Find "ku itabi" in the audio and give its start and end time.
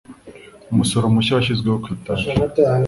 1.83-2.25